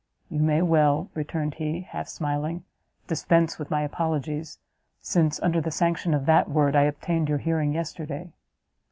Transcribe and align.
"You 0.29 0.39
may 0.39 0.63
well," 0.63 1.11
returned 1.13 1.53
he, 1.59 1.81
half 1.81 2.07
smiling, 2.07 2.63
"dispense 3.05 3.59
with 3.59 3.69
my 3.69 3.83
apologies, 3.83 4.57
since 4.99 5.39
under 5.43 5.61
the 5.61 5.69
sanction 5.69 6.15
of 6.15 6.25
that 6.25 6.49
word, 6.49 6.75
I 6.75 6.85
obtained 6.85 7.29
your 7.29 7.37
hearing 7.37 7.71
yesterday. 7.75 8.31